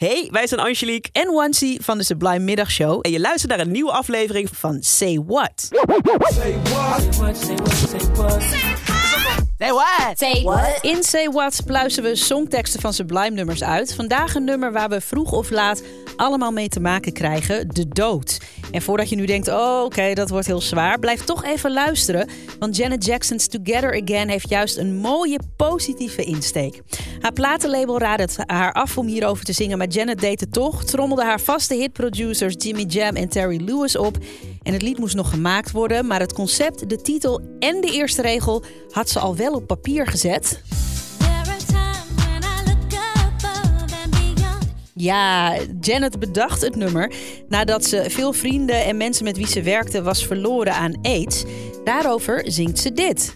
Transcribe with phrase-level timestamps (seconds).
[0.00, 2.98] Hey, wij zijn Angelique en Wansie van de Sublime Middagshow.
[3.02, 5.68] en je luistert naar een nieuwe aflevering van Van Say What.
[9.58, 10.18] Say what?
[10.18, 10.78] Say what?
[10.80, 13.94] In Say What pluizen we songteksten van Sublime nummers uit.
[13.94, 15.82] Vandaag een nummer waar we vroeg of laat
[16.16, 17.68] allemaal mee te maken krijgen.
[17.68, 18.39] De dood.
[18.70, 20.98] En voordat je nu denkt, oh oké, dat wordt heel zwaar.
[20.98, 22.28] Blijf toch even luisteren.
[22.58, 26.80] Want Janet Jackson's Together Again heeft juist een mooie positieve insteek.
[27.20, 29.78] Haar platenlabel raadde het haar af om hierover te zingen.
[29.78, 30.84] Maar Janet deed het toch.
[30.84, 34.18] Trommelde haar vaste hitproducers Jimmy Jam en Terry Lewis op.
[34.62, 36.06] En het lied moest nog gemaakt worden.
[36.06, 40.06] Maar het concept, de titel en de eerste regel had ze al wel op papier
[40.06, 40.62] gezet.
[45.00, 47.12] Ja, Janet bedacht het nummer
[47.48, 51.44] nadat ze veel vrienden en mensen met wie ze werkte was verloren aan AIDS.
[51.84, 53.34] Daarover zingt ze dit.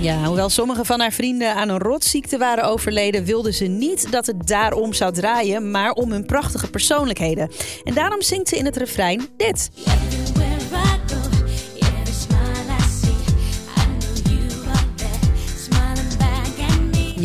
[0.00, 4.26] Ja, hoewel sommige van haar vrienden aan een rotziekte waren overleden, wilde ze niet dat
[4.26, 7.50] het daarom zou draaien, maar om hun prachtige persoonlijkheden.
[7.84, 9.70] En daarom zingt ze in het refrein dit.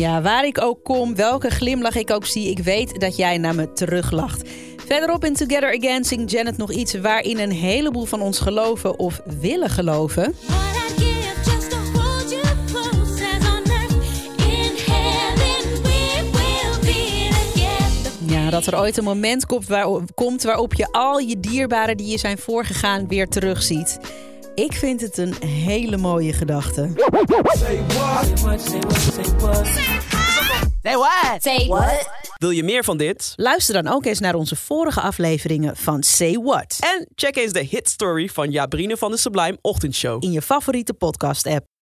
[0.00, 3.54] Ja, waar ik ook kom, welke glimlach ik ook zie, ik weet dat jij naar
[3.54, 4.48] me teruglacht.
[4.86, 9.20] Verderop in Together Again zingt Janet nog iets waarin een heleboel van ons geloven of
[9.40, 10.34] willen geloven.
[18.26, 22.10] Ja, dat er ooit een moment komt, waar, komt waarop je al je dierbaren die
[22.10, 23.98] je zijn voorgegaan weer terugziet.
[24.54, 26.90] Ik vind het een hele mooie gedachte.
[30.82, 31.42] Say what?
[31.42, 32.10] Say what?
[32.38, 33.32] Wil je meer van dit?
[33.36, 37.62] Luister dan ook eens naar onze vorige afleveringen van Say What En check eens de
[37.64, 40.24] hitstory van Jabrine van de Sublime Ochtendshow.
[40.24, 41.70] in je favoriete podcast-app.